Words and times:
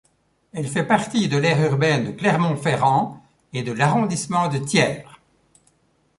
Elle 0.51 0.65
fait 0.67 0.87
partie 0.87 1.27
de 1.27 1.37
l'aire 1.37 1.61
urbaine 1.71 2.05
de 2.07 2.11
Clermont-Ferrand 2.11 3.21
et 3.53 3.61
de 3.61 3.71
l'arrondissement 3.71 4.47
de 4.47 4.57
Thiers. 4.57 5.05